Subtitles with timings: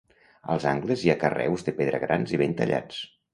[0.53, 3.05] Als angles hi ha carreus de pedra grans i ben tallats.